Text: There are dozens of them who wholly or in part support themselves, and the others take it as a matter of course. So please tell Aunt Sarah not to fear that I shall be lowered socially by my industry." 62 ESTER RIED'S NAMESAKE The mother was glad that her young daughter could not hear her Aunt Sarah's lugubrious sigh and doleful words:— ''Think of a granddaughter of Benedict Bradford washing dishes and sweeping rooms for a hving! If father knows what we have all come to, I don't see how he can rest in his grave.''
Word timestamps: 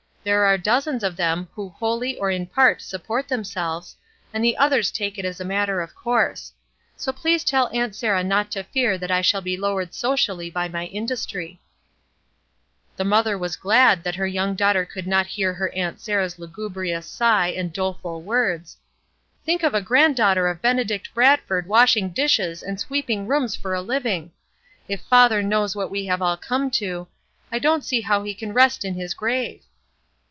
There 0.23 0.45
are 0.45 0.55
dozens 0.55 1.03
of 1.03 1.15
them 1.15 1.49
who 1.55 1.69
wholly 1.69 2.15
or 2.19 2.29
in 2.29 2.45
part 2.45 2.79
support 2.83 3.27
themselves, 3.27 3.95
and 4.31 4.43
the 4.45 4.55
others 4.55 4.91
take 4.91 5.17
it 5.17 5.25
as 5.25 5.39
a 5.39 5.43
matter 5.43 5.81
of 5.81 5.95
course. 5.95 6.53
So 6.95 7.11
please 7.11 7.43
tell 7.43 7.71
Aunt 7.73 7.95
Sarah 7.95 8.23
not 8.23 8.51
to 8.51 8.61
fear 8.61 8.99
that 8.99 9.09
I 9.09 9.21
shall 9.21 9.41
be 9.41 9.57
lowered 9.57 9.95
socially 9.95 10.47
by 10.51 10.67
my 10.67 10.85
industry." 10.85 11.59
62 12.91 12.93
ESTER 12.93 12.97
RIED'S 12.97 12.97
NAMESAKE 12.97 12.97
The 12.97 13.09
mother 13.33 13.37
was 13.39 13.55
glad 13.55 14.03
that 14.03 14.13
her 14.17 14.27
young 14.27 14.53
daughter 14.53 14.85
could 14.85 15.07
not 15.07 15.25
hear 15.25 15.53
her 15.53 15.71
Aunt 15.73 15.99
Sarah's 15.99 16.37
lugubrious 16.37 17.07
sigh 17.07 17.47
and 17.47 17.73
doleful 17.73 18.21
words:— 18.21 18.77
''Think 19.47 19.63
of 19.63 19.73
a 19.73 19.81
granddaughter 19.81 20.47
of 20.47 20.61
Benedict 20.61 21.11
Bradford 21.15 21.65
washing 21.65 22.09
dishes 22.09 22.61
and 22.61 22.79
sweeping 22.79 23.25
rooms 23.25 23.55
for 23.55 23.73
a 23.73 23.81
hving! 23.81 24.29
If 24.87 25.01
father 25.01 25.41
knows 25.41 25.75
what 25.75 25.89
we 25.89 26.05
have 26.05 26.21
all 26.21 26.37
come 26.37 26.69
to, 26.77 27.07
I 27.51 27.57
don't 27.57 27.83
see 27.83 28.01
how 28.01 28.21
he 28.23 28.35
can 28.35 28.53
rest 28.53 28.85
in 28.85 28.93
his 28.93 29.15
grave.'' 29.15 29.63